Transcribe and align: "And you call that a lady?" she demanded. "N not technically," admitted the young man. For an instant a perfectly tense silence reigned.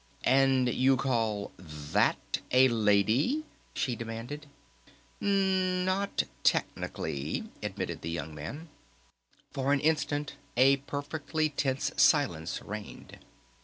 "And 0.25 0.67
you 0.67 0.97
call 0.97 1.51
that 1.59 2.39
a 2.51 2.67
lady?" 2.69 3.43
she 3.75 3.95
demanded. 3.95 4.47
"N 5.21 5.85
not 5.85 6.23
technically," 6.41 7.43
admitted 7.61 8.01
the 8.01 8.09
young 8.09 8.33
man. 8.33 8.69
For 9.51 9.71
an 9.73 9.79
instant 9.79 10.37
a 10.57 10.77
perfectly 10.77 11.49
tense 11.49 11.91
silence 11.97 12.63
reigned. 12.63 13.19